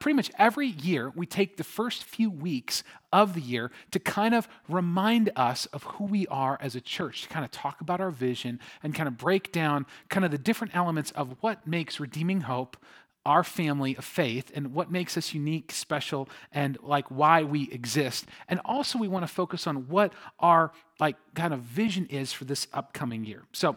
[0.00, 2.82] pretty much every year, we take the first few weeks
[3.12, 7.22] of the year to kind of remind us of who we are as a church,
[7.22, 10.38] to kind of talk about our vision and kind of break down kind of the
[10.38, 12.76] different elements of what makes Redeeming Hope
[13.26, 18.24] our family of faith and what makes us unique, special, and like why we exist.
[18.48, 22.44] And also, we want to focus on what our like kind of vision is for
[22.44, 23.42] this upcoming year.
[23.52, 23.76] So,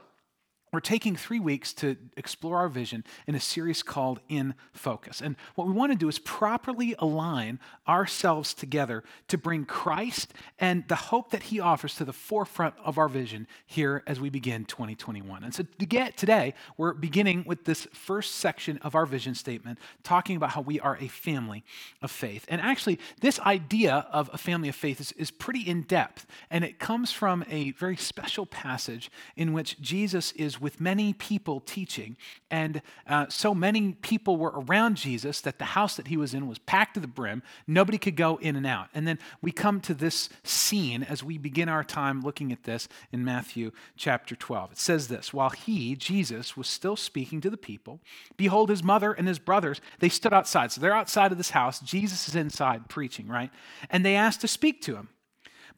[0.71, 5.21] we're taking three weeks to explore our vision in a series called In Focus.
[5.21, 10.87] And what we want to do is properly align ourselves together to bring Christ and
[10.87, 14.65] the hope that he offers to the forefront of our vision here as we begin
[14.65, 15.43] 2021.
[15.43, 19.79] And so to get today, we're beginning with this first section of our vision statement,
[20.03, 21.63] talking about how we are a family
[22.01, 22.45] of faith.
[22.47, 26.63] And actually, this idea of a family of faith is, is pretty in depth, and
[26.63, 32.17] it comes from a very special passage in which Jesus is with many people teaching.
[32.49, 36.47] And uh, so many people were around Jesus that the house that he was in
[36.47, 37.43] was packed to the brim.
[37.67, 38.87] Nobody could go in and out.
[38.93, 42.87] And then we come to this scene as we begin our time looking at this
[43.11, 44.73] in Matthew chapter 12.
[44.73, 47.99] It says this While he, Jesus, was still speaking to the people,
[48.37, 50.71] behold, his mother and his brothers, they stood outside.
[50.71, 51.79] So they're outside of this house.
[51.79, 53.51] Jesus is inside preaching, right?
[53.89, 55.09] And they asked to speak to him.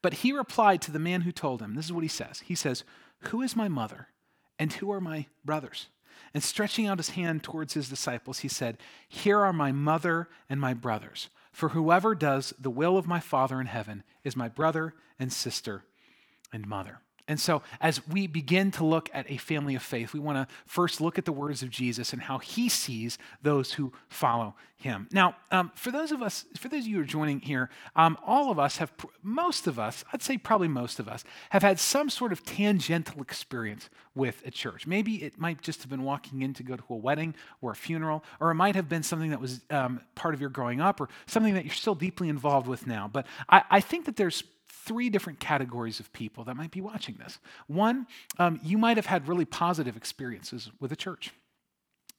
[0.02, 2.42] But he replied to the man who told him, This is what he says.
[2.46, 2.84] He says,
[3.26, 4.08] Who is my mother?
[4.62, 5.88] And who are my brothers?
[6.36, 8.78] And stretching out his hand towards his disciples, he said,
[9.10, 11.30] Here are my mother and my brothers.
[11.52, 15.84] For whoever does the will of my Father in heaven is my brother and sister
[16.54, 17.00] and mother.
[17.32, 20.54] And so, as we begin to look at a family of faith, we want to
[20.66, 25.08] first look at the words of Jesus and how he sees those who follow him.
[25.14, 28.18] Now, um, for those of us, for those of you who are joining here, um,
[28.26, 28.92] all of us have,
[29.24, 33.22] most of us, I'd say probably most of us, have had some sort of tangential
[33.22, 34.86] experience with a church.
[34.86, 37.76] Maybe it might just have been walking in to go to a wedding or a
[37.78, 41.00] funeral, or it might have been something that was um, part of your growing up,
[41.00, 43.10] or something that you're still deeply involved with now.
[43.10, 47.16] But I, I think that there's three different categories of people that might be watching
[47.16, 47.40] this.
[47.68, 48.08] One,
[48.40, 51.32] um, you might have had really positive experiences with a church.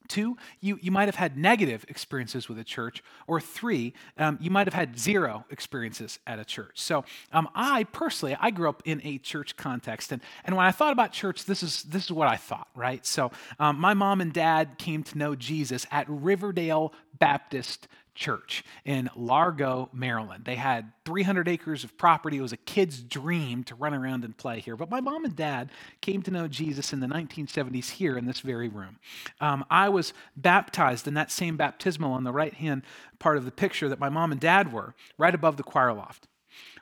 [0.09, 3.03] Two, you, you might have had negative experiences with a church.
[3.27, 6.81] Or three, um, you might have had zero experiences at a church.
[6.81, 10.13] So um, I personally, I grew up in a church context.
[10.13, 13.07] And, and when I thought about church, this is, this is what I thought, right?
[13.07, 19.11] So um, my mom and dad came to know Jesus at Riverdale Baptist church in
[19.17, 20.45] Largo, Maryland.
[20.45, 22.39] They had 300 acres of property.
[22.39, 24.77] It was a kid's dream to run around and play here.
[24.77, 28.41] But my mom and dad came to know Jesus in the 1970s here in this
[28.41, 28.99] very room.
[29.41, 32.83] Um, I was baptized in that same baptismal on the right hand
[33.19, 36.29] part of the picture that my mom and dad were, right above the choir loft.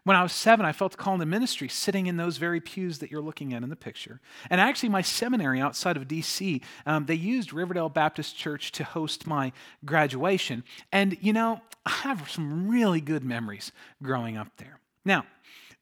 [0.05, 2.99] When I was seven, I felt a call into ministry sitting in those very pews
[2.99, 4.21] that you're looking at in the picture.
[4.49, 9.27] And actually, my seminary outside of DC, um, they used Riverdale Baptist Church to host
[9.27, 9.53] my
[9.85, 10.65] graduation.
[10.91, 13.73] And, you know, I have some really good memories
[14.03, 14.79] growing up there.
[15.05, 15.25] Now,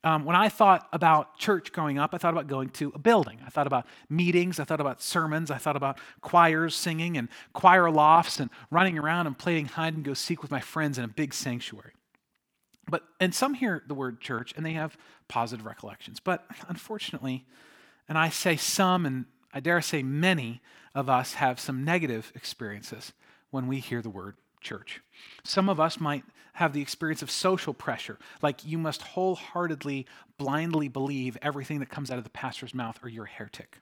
[0.04, 3.40] um, when I thought about church growing up, I thought about going to a building.
[3.44, 4.60] I thought about meetings.
[4.60, 5.50] I thought about sermons.
[5.50, 10.04] I thought about choirs singing and choir lofts and running around and playing hide and
[10.04, 11.92] go seek with my friends in a big sanctuary.
[12.88, 14.96] But and some hear the word church and they have
[15.28, 16.20] positive recollections.
[16.20, 17.44] But unfortunately,
[18.08, 20.60] and I say some and I dare say many
[20.94, 23.12] of us have some negative experiences
[23.50, 25.00] when we hear the word church.
[25.44, 30.06] Some of us might have the experience of social pressure, like you must wholeheartedly,
[30.38, 33.78] blindly believe everything that comes out of the pastor's mouth or you're a heretic.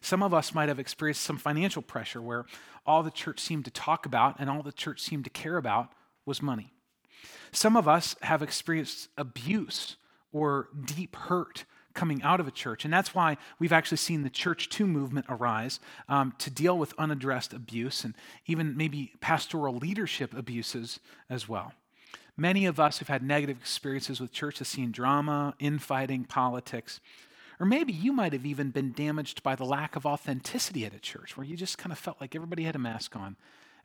[0.00, 2.46] Some of us might have experienced some financial pressure where
[2.86, 5.92] all the church seemed to talk about and all the church seemed to care about
[6.26, 6.73] was money.
[7.52, 9.96] Some of us have experienced abuse
[10.32, 11.64] or deep hurt
[11.94, 12.84] coming out of a church.
[12.84, 15.78] And that's why we've actually seen the ChurchToo movement arise
[16.08, 18.14] um, to deal with unaddressed abuse and
[18.46, 20.98] even maybe pastoral leadership abuses
[21.30, 21.72] as well.
[22.36, 27.00] Many of us have had negative experiences with church, have seen drama, infighting, politics.
[27.60, 30.98] Or maybe you might have even been damaged by the lack of authenticity at a
[30.98, 33.36] church, where you just kind of felt like everybody had a mask on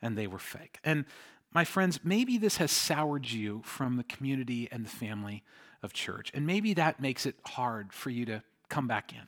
[0.02, 0.78] and they were fake.
[0.82, 1.04] And
[1.52, 5.42] my friends, maybe this has soured you from the community and the family
[5.82, 6.30] of church.
[6.34, 9.26] And maybe that makes it hard for you to come back in.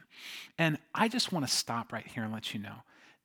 [0.58, 2.76] And I just want to stop right here and let you know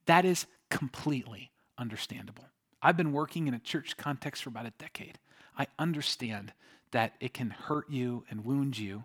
[0.06, 2.44] that is completely understandable.
[2.82, 5.18] I've been working in a church context for about a decade.
[5.56, 6.52] I understand
[6.92, 9.04] that it can hurt you and wound you.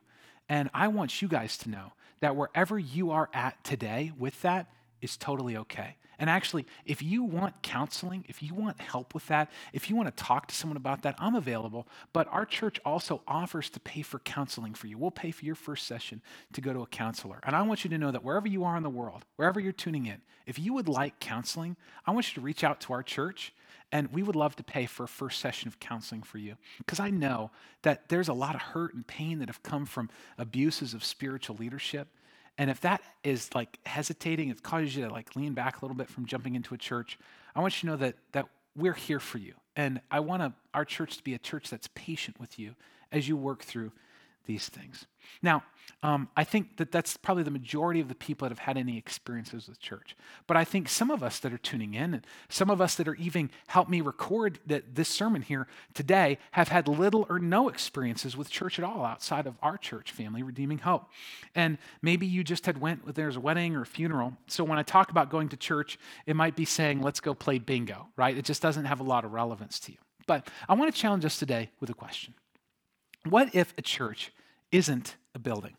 [0.50, 4.72] And I want you guys to know that wherever you are at today with that
[5.02, 5.98] is totally okay.
[6.24, 10.08] And actually, if you want counseling, if you want help with that, if you want
[10.08, 11.86] to talk to someone about that, I'm available.
[12.14, 14.98] But our church also offers to pay for counseling for you.
[14.98, 16.22] We'll pay for your first session
[16.54, 17.42] to go to a counselor.
[17.44, 19.74] And I want you to know that wherever you are in the world, wherever you're
[19.74, 21.76] tuning in, if you would like counseling,
[22.06, 23.54] I want you to reach out to our church
[23.92, 26.56] and we would love to pay for a first session of counseling for you.
[26.78, 30.10] Because I know that there's a lot of hurt and pain that have come from
[30.38, 32.08] abuses of spiritual leadership.
[32.58, 35.98] And if that is like hesitating, it causes you to like lean back a little
[35.98, 37.18] bit from jumping into a church,
[37.56, 39.54] I want you to know that that we're here for you.
[39.76, 42.76] And I want our church to be a church that's patient with you
[43.12, 43.92] as you work through
[44.46, 45.06] these things.
[45.42, 45.64] Now,
[46.02, 48.98] um, I think that that's probably the majority of the people that have had any
[48.98, 50.18] experiences with church.
[50.48, 53.08] But I think some of us that are tuning in, and some of us that
[53.08, 57.70] are even helped me record that this sermon here today, have had little or no
[57.70, 61.10] experiences with church at all outside of our church family, Redeeming Hope.
[61.56, 64.34] And maybe you just had went there's a wedding or a funeral.
[64.48, 67.60] So when I talk about going to church, it might be saying, "Let's go play
[67.60, 68.38] bingo," right?
[68.38, 69.98] It just doesn't have a lot of relevance to you.
[70.28, 72.34] But I want to challenge us today with a question.
[73.28, 74.32] What if a church
[74.72, 75.78] isn't a building?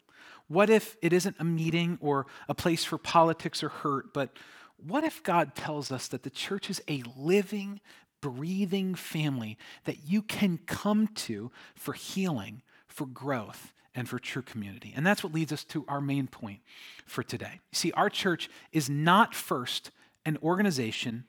[0.49, 4.31] What if it isn't a meeting or a place for politics or hurt, but
[4.77, 7.81] what if God tells us that the church is a living,
[8.21, 14.93] breathing family that you can come to for healing, for growth, and for true community?
[14.95, 16.61] And that's what leads us to our main point
[17.07, 17.61] for today.
[17.73, 19.91] See, our church is not first
[20.27, 21.25] an organization,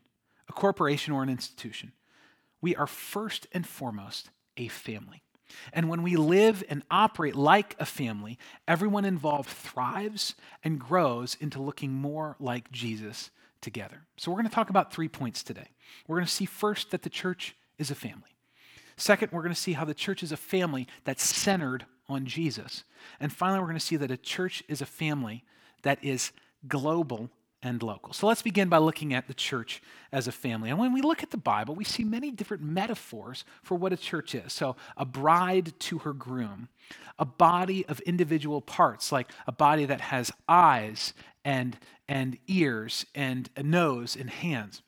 [0.50, 1.94] a corporation, or an institution.
[2.62, 5.22] We are first and foremost a family.
[5.74, 8.38] And when we live and operate like a family,
[8.68, 13.30] everyone involved thrives and grows into looking more like Jesus
[13.62, 14.02] together.
[14.18, 15.70] So we're going to talk about three points today.
[16.08, 18.36] We're going to see first that the church is a family.
[18.98, 22.84] Second, we're going to see how the church is a family that's centered on Jesus.
[23.20, 25.44] And finally, we're going to see that a church is a family
[25.82, 26.32] that is
[26.68, 27.30] global
[27.66, 28.14] and local.
[28.14, 29.82] So let's begin by looking at the church
[30.12, 30.70] as a family.
[30.70, 33.98] And when we look at the Bible, we see many different metaphors for what a
[33.98, 34.54] church is.
[34.54, 36.70] So, a bride to her groom,
[37.18, 41.78] a body of individual parts, like a body that has eyes and,
[42.08, 44.84] and ears and a nose and hands.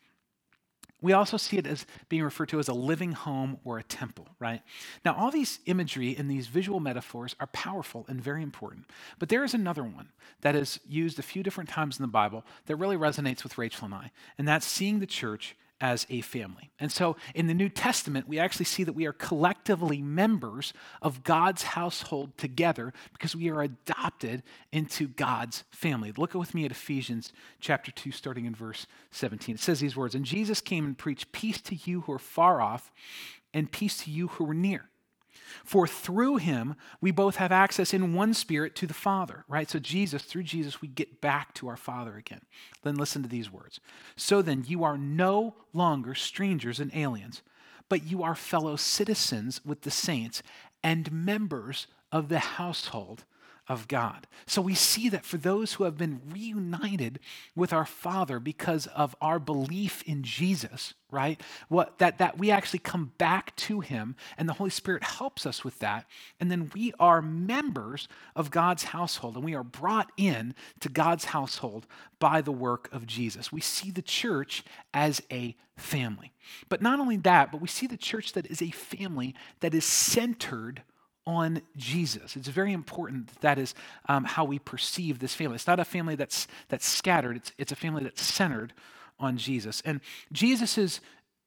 [1.02, 4.28] We also see it as being referred to as a living home or a temple,
[4.40, 4.62] right?
[5.06, 8.86] Now, all these imagery and these visual metaphors are powerful and very important.
[9.20, 10.10] But there is another one
[10.42, 13.86] that is used a few different times in the Bible that really resonates with Rachel
[13.86, 16.72] and I, and that's seeing the church as a family.
[16.80, 21.24] And so in the New Testament, we actually see that we are collectively members of
[21.24, 26.12] God's household together because we are adopted into God's family.
[26.18, 29.56] Look with me at Ephesians chapter 2, starting in verse 17.
[29.56, 32.62] It says these words And Jesus came and preached peace to you who are far
[32.62, 32.92] off
[33.54, 34.90] and peace to you who are near.
[35.64, 39.70] For through him, we both have access in one spirit to the Father, right?
[39.70, 42.42] So, Jesus, through Jesus, we get back to our Father again.
[42.84, 43.80] Then listen to these words.
[44.16, 47.42] So then, you are no longer strangers and aliens,
[47.90, 50.44] but you are fellow citizens with the saints
[50.84, 53.26] and members of the household
[53.70, 54.28] of God.
[54.46, 57.20] So we see that for those who have been reunited
[57.56, 61.42] with our Father because of our belief in Jesus, right?
[61.68, 65.66] What that that we actually come back to him and the Holy Spirit helps us
[65.66, 66.06] with that.
[66.40, 71.26] And then we are members of God's household and we are brought in to God's
[71.26, 71.88] household
[72.20, 73.52] by the work of Jesus.
[73.52, 74.64] We see the church
[74.94, 76.34] as a family.
[76.70, 79.86] But not only that, but we see the church that is a family that is
[79.86, 80.84] centered
[81.28, 82.38] on Jesus.
[82.38, 83.76] It's very important that, that is
[84.08, 85.56] um, how we perceive this family.
[85.56, 88.74] It's not a family that's, that's scattered, it's, it's a family that's centered
[89.20, 89.82] on Jesus.
[89.86, 90.00] And
[90.32, 91.02] Jesus'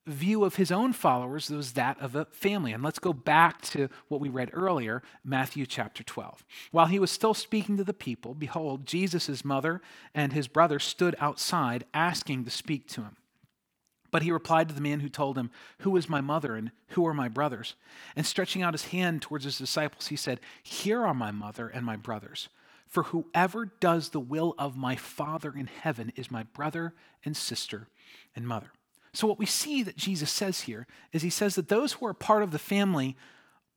[0.07, 2.73] view of his own followers was that of a family.
[2.73, 6.45] And let's go back to what we read earlier, Matthew chapter 12.
[6.73, 9.81] While he was still speaking to the people, behold, Jesus' mother
[10.15, 13.17] and his brother stood outside asking to speak to him.
[14.11, 15.51] But he replied to the man who told him,
[15.81, 17.75] Who is my mother and who are my brothers?
[18.17, 21.85] And stretching out his hand towards his disciples, he said, Here are my mother and
[21.85, 22.49] my brothers.
[22.87, 26.93] For whoever does the will of my Father in heaven is my brother
[27.25, 27.87] and sister
[28.35, 28.73] and mother.
[29.13, 32.15] So, what we see that Jesus says here is he says that those who are
[32.15, 33.17] part of the family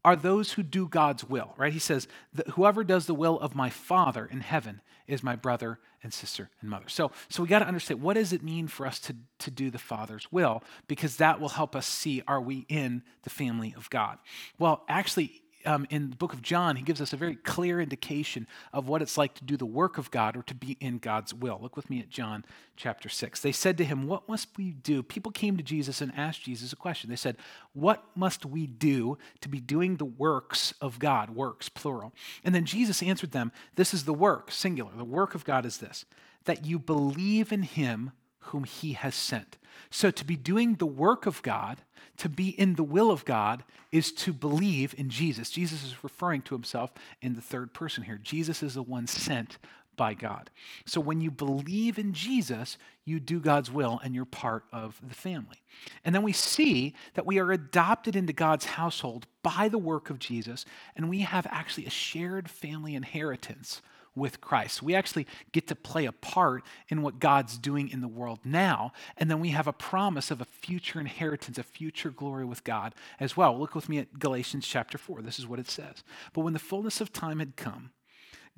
[0.05, 1.73] are those who do God's will, right?
[1.73, 2.07] He says,
[2.53, 6.69] Whoever does the will of my Father in heaven is my brother and sister and
[6.69, 6.89] mother.
[6.89, 9.69] So, so we got to understand what does it mean for us to, to do
[9.69, 10.63] the Father's will?
[10.87, 14.17] Because that will help us see are we in the family of God?
[14.59, 18.47] Well, actually, um, in the book of John, he gives us a very clear indication
[18.71, 21.33] of what it's like to do the work of God or to be in God's
[21.33, 21.59] will.
[21.61, 23.39] Look with me at John chapter 6.
[23.39, 25.03] They said to him, What must we do?
[25.03, 27.09] People came to Jesus and asked Jesus a question.
[27.09, 27.37] They said,
[27.73, 31.31] What must we do to be doing the works of God?
[31.31, 32.13] Works, plural.
[32.43, 34.91] And then Jesus answered them, This is the work, singular.
[34.95, 36.05] The work of God is this,
[36.45, 39.57] that you believe in him whom he has sent.
[39.89, 41.81] So to be doing the work of God,
[42.17, 45.49] to be in the will of God, is to believe in Jesus.
[45.49, 48.19] Jesus is referring to himself in the third person here.
[48.21, 49.57] Jesus is the one sent
[49.95, 50.49] by God.
[50.85, 55.13] So when you believe in Jesus, you do God's will and you're part of the
[55.13, 55.57] family.
[56.03, 60.19] And then we see that we are adopted into God's household by the work of
[60.19, 60.65] Jesus,
[60.95, 63.81] and we have actually a shared family inheritance
[64.15, 64.83] with Christ.
[64.83, 68.93] We actually get to play a part in what God's doing in the world now,
[69.17, 72.93] and then we have a promise of a future inheritance, a future glory with God
[73.19, 73.57] as well.
[73.57, 75.21] Look with me at Galatians chapter 4.
[75.21, 76.03] This is what it says.
[76.33, 77.91] But when the fullness of time had come,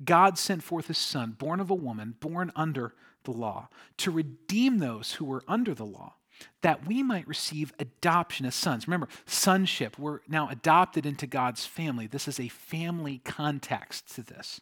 [0.04, 2.94] God sent forth his son, born of a woman, born under
[3.24, 6.14] the law, to redeem those who were under the law
[6.62, 8.86] that we might receive adoption as sons.
[8.86, 12.06] Remember, sonship, we're now adopted into God's family.
[12.06, 14.60] This is a family context to this.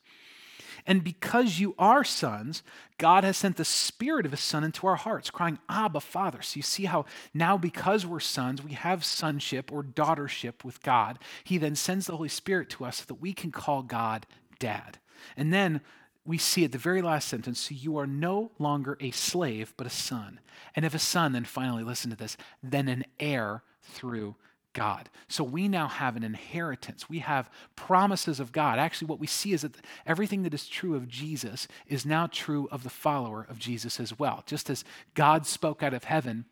[0.87, 2.63] And because you are sons,
[2.99, 6.43] God has sent the Spirit of His Son into our hearts, crying, Abba, Father.
[6.43, 11.19] So you see how now, because we're sons, we have sonship or daughtership with God.
[11.43, 14.27] He then sends the Holy Spirit to us so that we can call God
[14.59, 14.99] Dad.
[15.37, 15.81] And then
[16.27, 19.87] we see at the very last sentence so you are no longer a slave, but
[19.87, 20.41] a son.
[20.75, 24.37] And if a son, then finally, listen to this, then an heir through
[24.75, 25.09] God.
[25.29, 27.09] So we now have an inheritance.
[27.09, 28.79] We have promises of God.
[28.79, 32.69] Actually, what we see is that everything that is true of Jesus is now true
[32.71, 34.43] of the follower of Jesus as well.
[34.45, 36.45] Just as God spoke out of heaven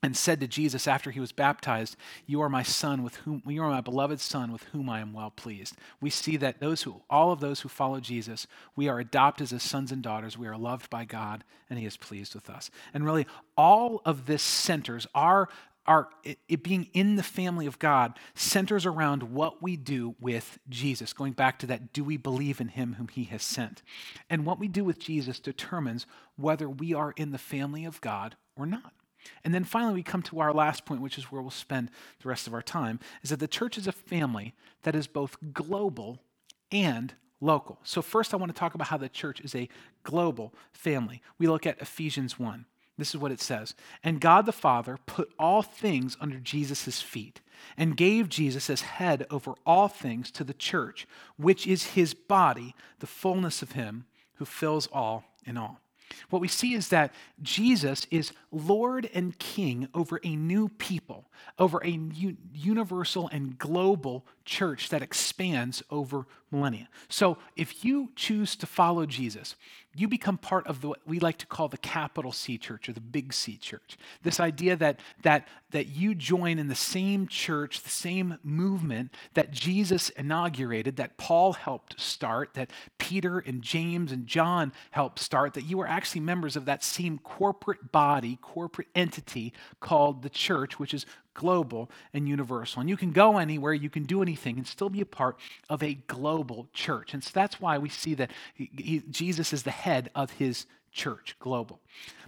[0.00, 3.60] and said to Jesus after he was baptized, "You are my son with whom you
[3.64, 7.02] are my beloved son with whom I am well pleased." We see that those who
[7.10, 10.38] all of those who follow Jesus, we are adopted as sons and daughters.
[10.38, 12.70] We are loved by God and he is pleased with us.
[12.94, 13.26] And really
[13.56, 15.48] all of this centers our
[15.88, 20.58] our, it, it, being in the family of God centers around what we do with
[20.68, 21.12] Jesus.
[21.12, 23.82] Going back to that, do we believe in him whom he has sent?
[24.28, 28.36] And what we do with Jesus determines whether we are in the family of God
[28.54, 28.92] or not.
[29.42, 31.90] And then finally, we come to our last point, which is where we'll spend
[32.22, 35.36] the rest of our time, is that the church is a family that is both
[35.52, 36.20] global
[36.70, 37.78] and local.
[37.82, 39.68] So, first, I want to talk about how the church is a
[40.02, 41.22] global family.
[41.38, 42.66] We look at Ephesians 1.
[42.98, 43.74] This is what it says.
[44.02, 47.40] And God the Father put all things under Jesus' feet
[47.76, 52.74] and gave Jesus as head over all things to the church, which is his body,
[52.98, 55.80] the fullness of him who fills all in all.
[56.30, 57.12] What we see is that
[57.42, 61.26] Jesus is Lord and King over a new people,
[61.58, 62.00] over a
[62.52, 66.88] universal and global church that expands over millennia.
[67.08, 69.54] So if you choose to follow Jesus,
[69.98, 72.92] you become part of the, what we like to call the capital C church or
[72.92, 73.98] the big C church.
[74.22, 79.50] This idea that, that, that you join in the same church, the same movement that
[79.50, 85.64] Jesus inaugurated, that Paul helped start, that Peter and James and John helped start, that
[85.64, 90.94] you are actually members of that same corporate body, corporate entity called the church, which
[90.94, 91.06] is
[91.38, 92.80] global and universal.
[92.80, 95.38] And you can go anywhere, you can do anything, and still be a part
[95.70, 97.14] of a global church.
[97.14, 100.66] And so that's why we see that he, he, Jesus is the head of his
[100.90, 101.80] church, global.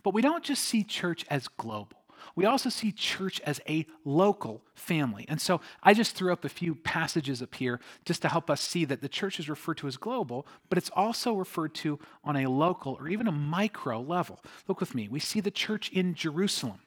[0.04, 1.96] But we don't just see church as global.
[2.36, 5.24] We also see church as a local family.
[5.28, 8.60] And so I just threw up a few passages up here just to help us
[8.60, 12.36] see that the church is referred to as global, but it's also referred to on
[12.36, 14.40] a local or even a micro level.
[14.68, 15.08] Look with me.
[15.08, 16.78] We see the church in Jerusalem.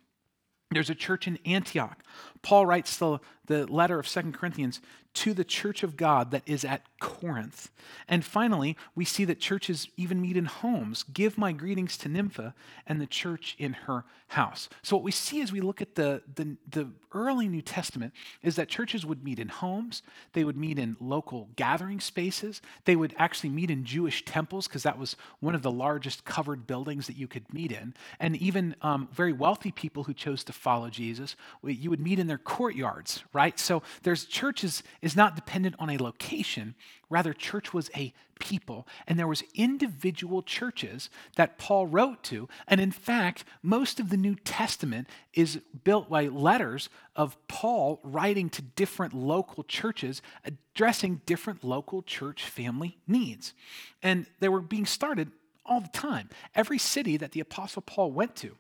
[0.74, 2.04] There's a church in Antioch.
[2.42, 4.80] Paul writes the, the letter of Second Corinthians
[5.14, 7.70] to the church of God that is at Corinth.
[8.08, 11.04] And finally, we see that churches even meet in homes.
[11.04, 12.56] Give my greetings to Nympha
[12.88, 14.70] and the church in her house.
[14.82, 18.56] So, what we see as we look at the, the, the early New Testament is
[18.56, 20.02] that churches would meet in homes,
[20.34, 24.84] they would meet in local gathering spaces, they would actually meet in Jewish temples, because
[24.84, 27.94] that was one of the largest covered buildings that you could meet in.
[28.20, 32.28] And even um, very wealthy people who chose to follow Jesus, you would meet in
[32.28, 33.60] their courtyards, right?
[33.60, 36.76] So, there's churches is not dependent on a location.
[37.10, 42.50] Rather, church was a people, and there was individual churches that Paul wrote to.
[42.68, 48.50] And in fact, most of the New Testament is built by letters of Paul writing
[48.50, 53.54] to different local churches, addressing different local church family needs.
[54.02, 55.32] And they were being started
[55.66, 56.30] all the time.
[56.56, 58.58] Every city that the Apostle Paul went to,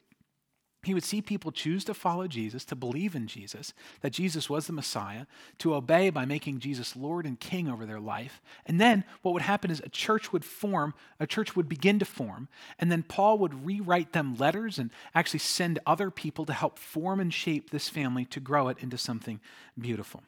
[0.83, 4.67] He would see people choose to follow Jesus, to believe in Jesus, that Jesus was
[4.67, 5.25] the Messiah,
[5.59, 8.41] to obey by making Jesus Lord and King over their life.
[8.65, 12.05] And then what would happen is a church would form, a church would begin to
[12.05, 12.49] form,
[12.79, 17.21] and then Paul would rewrite them letters and actually send other people to help form
[17.21, 19.39] and shape this family to grow it into something
[19.79, 20.21] beautiful.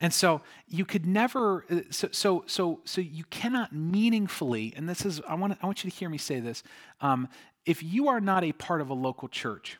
[0.00, 5.06] And so you could never, uh, so, so, so, so you cannot meaningfully, and this
[5.06, 6.64] is, I want, I want you to hear me say this.
[7.00, 7.28] Um,
[7.64, 9.78] if you are not a part of a local church,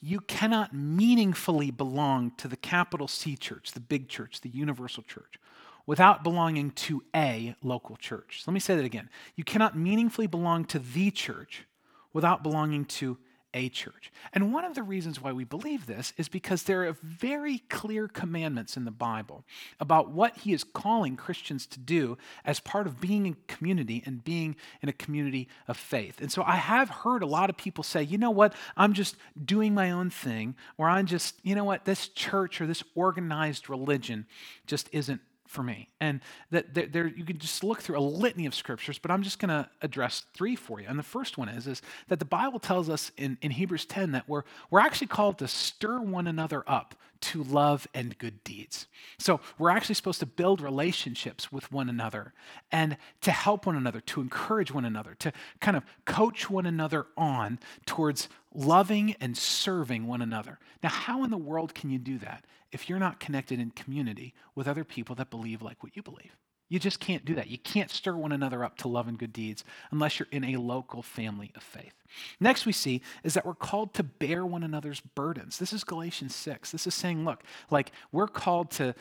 [0.00, 5.38] you cannot meaningfully belong to the capital C church, the big church, the universal church,
[5.86, 8.42] without belonging to a local church.
[8.42, 9.08] So let me say that again.
[9.36, 11.66] You cannot meaningfully belong to the church
[12.12, 13.18] without belonging to
[13.56, 14.12] a church.
[14.34, 18.06] And one of the reasons why we believe this is because there are very clear
[18.06, 19.44] commandments in the Bible
[19.80, 24.22] about what he is calling Christians to do as part of being in community and
[24.22, 26.20] being in a community of faith.
[26.20, 29.16] And so I have heard a lot of people say, you know what, I'm just
[29.42, 33.70] doing my own thing, or I'm just, you know what, this church or this organized
[33.70, 34.26] religion
[34.66, 35.88] just isn't for me.
[36.00, 39.38] And that there, you can just look through a litany of scriptures, but I'm just
[39.38, 40.86] going to address three for you.
[40.88, 44.12] And the first one is, is that the Bible tells us in, in Hebrews 10
[44.12, 48.86] that we're, we're actually called to stir one another up to love and good deeds.
[49.18, 52.32] So we're actually supposed to build relationships with one another
[52.70, 57.06] and to help one another, to encourage one another, to kind of coach one another
[57.16, 60.58] on towards loving and serving one another.
[60.82, 64.34] Now, how in the world can you do that if you're not connected in community
[64.54, 66.36] with other people that believe like what you believe?
[66.68, 67.48] You just can't do that.
[67.48, 70.56] You can't stir one another up to love and good deeds unless you're in a
[70.56, 71.94] local family of faith.
[72.40, 75.58] Next, we see is that we're called to bear one another's burdens.
[75.58, 76.72] This is Galatians 6.
[76.72, 78.94] This is saying, look, like we're called to,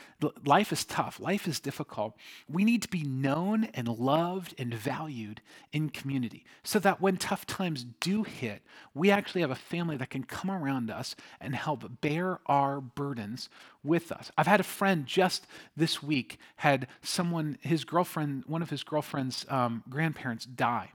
[0.45, 2.15] life is tough, life is difficult.
[2.49, 7.45] We need to be known and loved and valued in community so that when tough
[7.45, 8.61] times do hit,
[8.93, 13.49] we actually have a family that can come around us and help bear our burdens
[13.83, 14.31] with us.
[14.37, 19.45] I've had a friend just this week had someone, his girlfriend, one of his girlfriend's
[19.49, 20.91] um, grandparents die.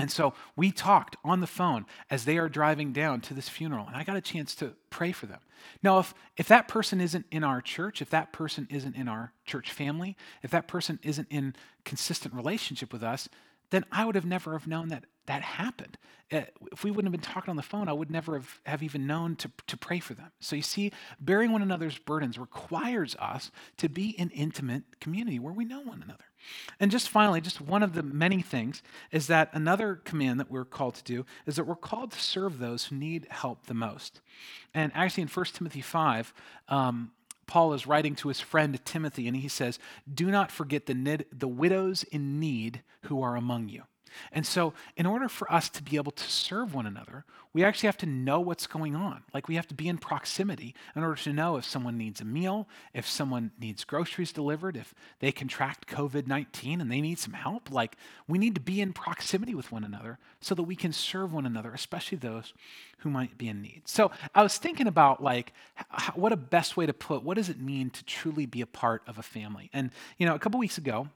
[0.00, 3.86] And so we talked on the phone as they are driving down to this funeral,
[3.86, 5.40] and I got a chance to pray for them.
[5.82, 9.32] Now, if, if that person isn't in our church, if that person isn't in our
[9.44, 11.54] church family, if that person isn't in
[11.84, 13.28] consistent relationship with us,
[13.70, 15.96] then I would have never have known that that happened.
[16.32, 16.42] Uh,
[16.72, 19.06] if we wouldn't have been talking on the phone, I would never have, have even
[19.06, 20.32] known to, to pray for them.
[20.40, 25.52] So you see, bearing one another's burdens requires us to be in intimate community where
[25.52, 26.24] we know one another.
[26.78, 30.64] And just finally, just one of the many things is that another command that we're
[30.64, 34.20] called to do is that we're called to serve those who need help the most.
[34.74, 36.32] And actually, in 1 Timothy 5,
[36.68, 37.12] um,
[37.46, 39.78] Paul is writing to his friend Timothy, and he says,
[40.12, 43.82] Do not forget the, nid- the widows in need who are among you.
[44.32, 47.88] And so, in order for us to be able to serve one another, we actually
[47.88, 49.24] have to know what's going on.
[49.34, 52.24] Like, we have to be in proximity in order to know if someone needs a
[52.24, 57.32] meal, if someone needs groceries delivered, if they contract COVID 19 and they need some
[57.32, 57.70] help.
[57.70, 57.96] Like,
[58.28, 61.46] we need to be in proximity with one another so that we can serve one
[61.46, 62.54] another, especially those
[62.98, 63.82] who might be in need.
[63.84, 65.52] So, I was thinking about, like,
[66.14, 69.02] what a best way to put what does it mean to truly be a part
[69.06, 69.70] of a family?
[69.72, 71.08] And, you know, a couple weeks ago,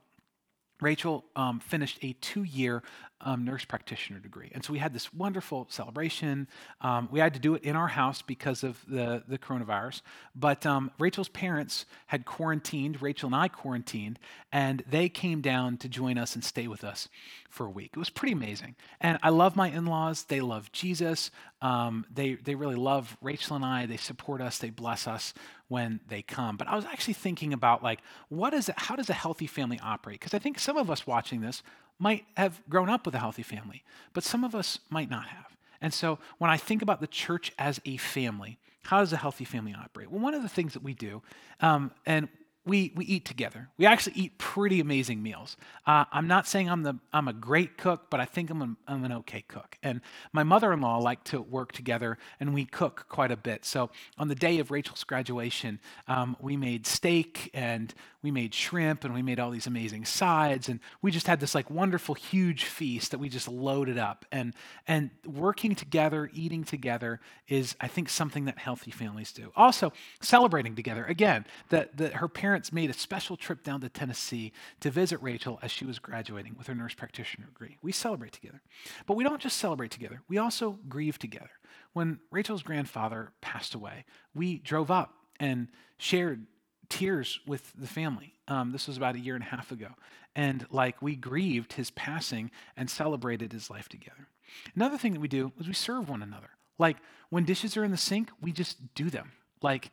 [0.80, 2.82] Rachel um, finished a two year
[3.20, 4.50] um, nurse practitioner degree.
[4.52, 6.46] And so we had this wonderful celebration.
[6.80, 10.02] Um, we had to do it in our house because of the, the coronavirus.
[10.34, 14.18] But um, Rachel's parents had quarantined, Rachel and I quarantined,
[14.52, 17.08] and they came down to join us and stay with us
[17.54, 17.92] for a week.
[17.94, 18.74] It was pretty amazing.
[19.00, 20.24] And I love my in laws.
[20.24, 21.30] They love Jesus.
[21.62, 23.86] Um, they, they really love Rachel and I.
[23.86, 25.32] They support us, they bless us
[25.68, 26.56] when they come.
[26.56, 29.78] But I was actually thinking about like, what is it, how does a healthy family
[29.82, 30.18] operate?
[30.18, 31.62] Because I think some of us watching this
[31.98, 35.56] might have grown up with a healthy family, but some of us might not have.
[35.80, 39.44] And so when I think about the church as a family, how does a healthy
[39.44, 40.10] family operate?
[40.10, 41.22] Well, one of the things that we do,
[41.60, 42.28] um, and
[42.66, 43.68] we, we eat together.
[43.76, 45.56] We actually eat pretty amazing meals.
[45.86, 48.76] Uh, I'm not saying I'm, the, I'm a great cook, but I think I'm, a,
[48.88, 49.76] I'm an okay cook.
[49.82, 50.00] And
[50.32, 53.64] my mother in law like to work together, and we cook quite a bit.
[53.66, 57.92] So on the day of Rachel's graduation, um, we made steak and
[58.24, 60.68] we made shrimp and we made all these amazing sides.
[60.68, 64.24] And we just had this like wonderful, huge feast that we just loaded up.
[64.32, 64.54] And,
[64.88, 69.52] and working together, eating together is, I think, something that healthy families do.
[69.54, 71.04] Also, celebrating together.
[71.04, 75.20] Again, that, that her parents parents made a special trip down to Tennessee to visit
[75.20, 77.76] Rachel as she was graduating with her nurse practitioner degree.
[77.82, 78.62] We celebrate together.
[79.06, 81.50] But we don't just celebrate together, we also grieve together.
[81.92, 86.46] When Rachel's grandfather passed away, we drove up and shared
[86.94, 88.34] tears with the family.
[88.46, 89.88] Um, this was about a year and a half ago.
[90.36, 94.28] And like we grieved his passing and celebrated his life together.
[94.76, 96.50] Another thing that we do is we serve one another.
[96.78, 96.98] Like
[97.30, 99.32] when dishes are in the sink, we just do them.
[99.60, 99.90] Like,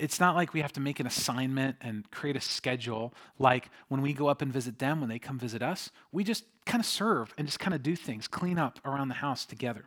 [0.00, 3.14] it's not like we have to make an assignment and create a schedule.
[3.38, 6.44] Like, when we go up and visit them, when they come visit us, we just
[6.66, 9.84] kind of serve and just kind of do things, clean up around the house together.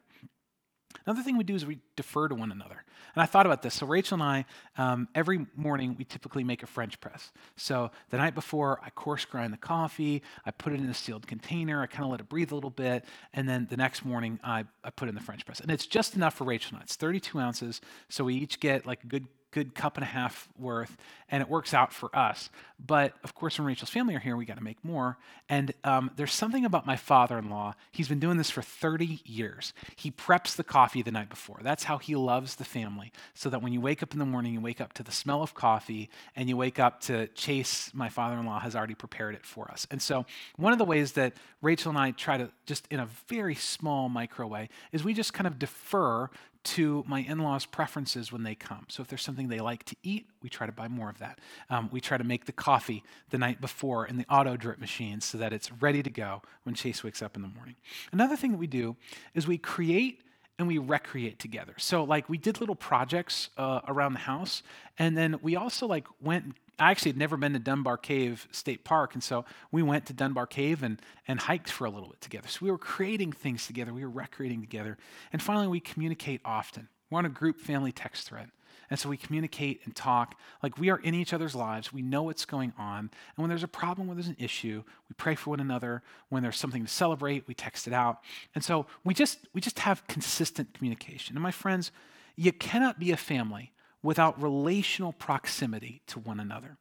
[1.06, 2.84] Another thing we do is we defer to one another.
[3.16, 3.76] And I thought about this.
[3.76, 4.46] So, Rachel and I,
[4.78, 7.32] um, every morning, we typically make a French press.
[7.56, 11.28] So, the night before, I coarse grind the coffee, I put it in a sealed
[11.28, 14.40] container, I kind of let it breathe a little bit, and then the next morning,
[14.44, 15.60] I, I put in the French press.
[15.60, 16.84] And it's just enough for Rachel and I.
[16.84, 20.50] It's 32 ounces, so we each get like a good good cup and a half
[20.60, 20.98] worth,
[21.32, 22.50] and it works out for us.
[22.78, 25.18] But of course, when Rachel's family are here, we got to make more.
[25.48, 27.74] And um, there's something about my father in law.
[27.90, 29.72] He's been doing this for 30 years.
[29.96, 31.60] He preps the coffee the night before.
[31.62, 33.14] That's how he loves the family.
[33.34, 35.42] So that when you wake up in the morning, you wake up to the smell
[35.42, 39.36] of coffee, and you wake up to Chase, my father in law, has already prepared
[39.36, 39.88] it for us.
[39.90, 40.26] And so,
[40.58, 44.10] one of the ways that Rachel and I try to, just in a very small
[44.10, 46.30] micro way, is we just kind of defer
[46.66, 48.86] to my in law's preferences when they come.
[48.90, 51.40] So if there's something they like to eat, we try to buy more of that.
[51.70, 55.22] Um, we try to make the coffee the night before in the auto drip machine
[55.22, 57.76] so that it's ready to go when Chase wakes up in the morning.
[58.12, 58.96] Another thing that we do
[59.34, 60.22] is we create
[60.58, 61.74] and we recreate together.
[61.78, 64.64] So like we did little projects uh, around the house,
[64.98, 68.84] and then we also like went I actually had never been to Dunbar Cave State
[68.84, 72.20] Park, and so we went to Dunbar Cave and, and hiked for a little bit
[72.20, 72.50] together.
[72.50, 74.98] So we were creating things together, we were recreating together,
[75.32, 76.90] and finally we communicate often.
[77.10, 78.50] We're on a group family text thread.
[78.90, 81.92] And so we communicate and talk like we are in each other's lives.
[81.92, 83.00] We know what's going on.
[83.00, 86.04] And when there's a problem, when there's an issue, we pray for one another.
[86.30, 88.20] When there's something to celebrate, we text it out.
[88.54, 91.36] And so we just we just have consistent communication.
[91.36, 91.92] And my friends,
[92.36, 93.72] you cannot be a family
[94.04, 96.78] without relational proximity to one another.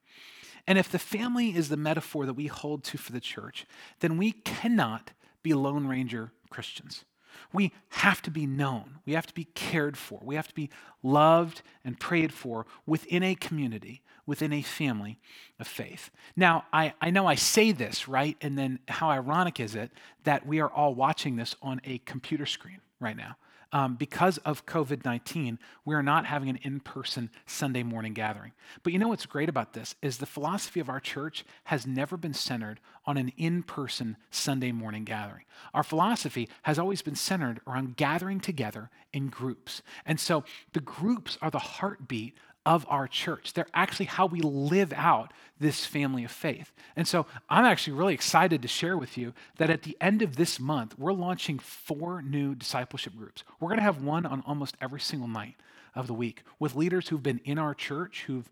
[0.67, 3.67] And if the family is the metaphor that we hold to for the church,
[4.01, 5.13] then we cannot
[5.43, 7.05] be Lone Ranger Christians.
[7.53, 8.99] We have to be known.
[9.07, 10.21] We have to be cared for.
[10.23, 10.71] We have to be
[11.03, 15.19] loved and prayed for within a community, within a family
[15.59, 16.11] of faith.
[16.37, 18.37] Now, I, I know I say this, right?
[18.41, 19.91] And then how ironic is it
[20.25, 23.37] that we are all watching this on a computer screen right now?
[23.75, 28.53] Um, because of COVID 19, we are not having an in person Sunday morning gathering.
[28.85, 32.17] But you know what's great about this is the philosophy of our church has never
[32.17, 35.43] been centered on an in person Sunday morning gathering.
[35.75, 39.83] Our philosophy has always been centered around gathering together in groups.
[40.07, 42.35] And so the groups are the heartbeat
[42.67, 43.53] of our church.
[43.53, 46.73] They're actually how we live out this family of faith.
[46.97, 50.37] And so I'm actually really excited to share with you that at the end of
[50.37, 53.45] this month, we're launching four new discipleship groups.
[53.61, 55.57] We're going to have one on almost every single night
[55.95, 58.49] of the week with leaders who've been in our church, who've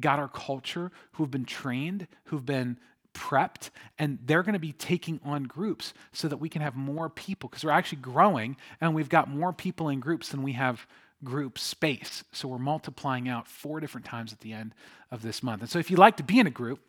[0.00, 2.78] got our culture, who've been trained, who've been
[3.14, 7.08] prepped and they're going to be taking on groups so that we can have more
[7.10, 10.86] people because we're actually growing and we've got more people in groups than we have
[11.24, 12.24] group space.
[12.32, 14.74] So we're multiplying out four different times at the end
[15.10, 15.62] of this month.
[15.62, 16.80] And so if you'd like to be in a group,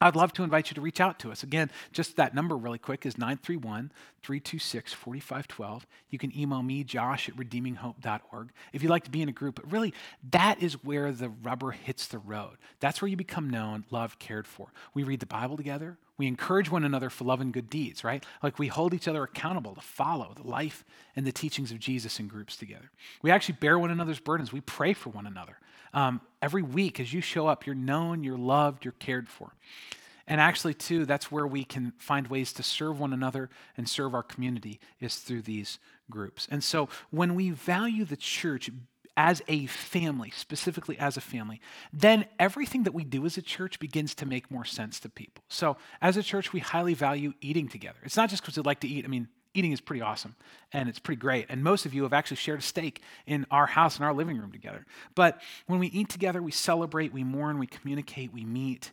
[0.00, 1.42] I'd love to invite you to reach out to us.
[1.42, 3.90] Again, just that number really quick is 931
[4.22, 5.86] 326 4512.
[6.10, 9.54] You can email me, josh at redeeminghope.org, if you'd like to be in a group.
[9.54, 9.94] But really,
[10.30, 12.58] that is where the rubber hits the road.
[12.80, 14.72] That's where you become known, loved, cared for.
[14.92, 15.96] We read the Bible together.
[16.16, 18.24] We encourage one another for love and good deeds, right?
[18.42, 20.84] Like we hold each other accountable to follow the life
[21.16, 22.90] and the teachings of Jesus in groups together.
[23.22, 24.52] We actually bear one another's burdens.
[24.52, 25.58] We pray for one another.
[25.92, 29.54] Um, every week, as you show up, you're known, you're loved, you're cared for.
[30.26, 34.14] And actually, too, that's where we can find ways to serve one another and serve
[34.14, 35.78] our community is through these
[36.10, 36.48] groups.
[36.50, 38.70] And so when we value the church
[39.16, 41.60] as a family, specifically as a family,
[41.92, 45.44] then everything that we do as a church begins to make more sense to people.
[45.48, 47.98] So as a church, we highly value eating together.
[48.02, 49.04] It's not just because we like to eat.
[49.04, 50.34] I mean, eating is pretty awesome
[50.72, 51.46] and it's pretty great.
[51.48, 54.38] And most of you have actually shared a steak in our house, in our living
[54.38, 54.84] room together.
[55.14, 58.90] But when we eat together, we celebrate, we mourn, we communicate, we meet,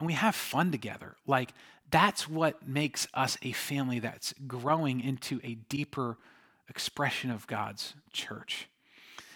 [0.00, 1.16] and we have fun together.
[1.26, 1.52] Like,
[1.90, 6.16] that's what makes us a family that's growing into a deeper
[6.68, 8.68] expression of God's church.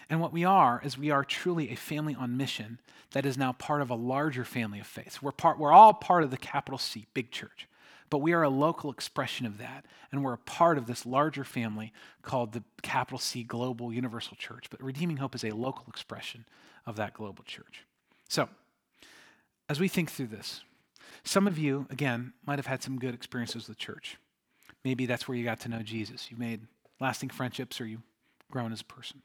[0.09, 2.79] And what we are is we are truly a family on mission
[3.11, 5.19] that is now part of a larger family of faith.
[5.21, 7.67] We're, part, we're all part of the capital C, big church
[8.13, 9.87] but we are a local expression of that.
[10.11, 14.69] And we're a part of this larger family called the capital C Global Universal Church.
[14.69, 16.45] But Redeeming Hope is a local expression
[16.85, 17.87] of that global church.
[18.29, 18.49] So,
[19.67, 20.61] as we think through this,
[21.23, 24.17] some of you, again, might have had some good experiences with church.
[24.85, 26.29] Maybe that's where you got to know Jesus.
[26.29, 26.61] You made
[26.99, 28.03] lasting friendships or you've
[28.51, 29.23] grown as a person.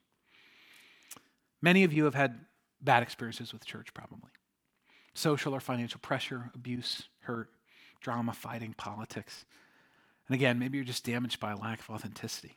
[1.61, 2.41] Many of you have had
[2.81, 4.31] bad experiences with church, probably
[5.15, 7.51] social or financial pressure, abuse, hurt,
[8.01, 9.45] drama, fighting, politics.
[10.29, 12.57] And again, maybe you're just damaged by a lack of authenticity.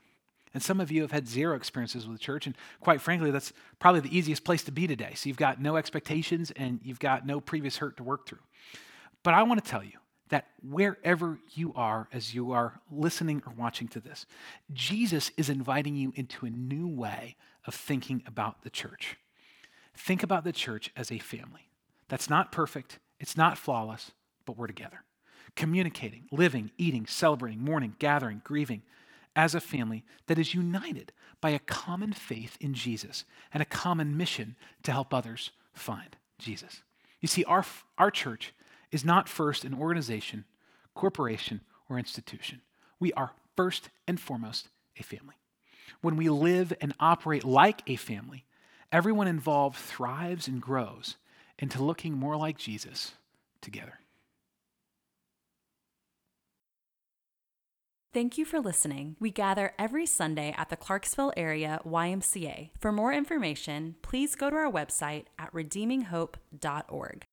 [0.53, 2.45] And some of you have had zero experiences with the church.
[2.45, 5.13] And quite frankly, that's probably the easiest place to be today.
[5.15, 8.39] So you've got no expectations and you've got no previous hurt to work through.
[9.23, 9.97] But I want to tell you
[10.29, 14.25] that wherever you are as you are listening or watching to this,
[14.73, 17.35] Jesus is inviting you into a new way
[17.65, 19.17] of thinking about the church.
[19.95, 21.69] Think about the church as a family.
[22.08, 24.12] That's not perfect, it's not flawless,
[24.45, 25.04] but we're together.
[25.56, 28.82] Communicating, living, eating, celebrating, mourning, gathering, grieving
[29.36, 34.17] as a family that is united by a common faith in Jesus and a common
[34.17, 36.82] mission to help others find Jesus.
[37.19, 37.65] You see, our,
[37.97, 38.54] our church
[38.91, 40.45] is not first an organization,
[40.93, 42.62] corporation, or institution.
[43.00, 45.36] We are first and foremost a family.
[45.99, 48.45] When we live and operate like a family,
[48.91, 51.17] everyone involved thrives and grows
[51.60, 53.13] into looking more like Jesus
[53.62, 53.99] together.
[58.13, 59.15] Thank you for listening.
[59.21, 62.71] We gather every Sunday at the Clarksville area YMCA.
[62.77, 67.25] For more information, please go to our website at redeeminghope.org.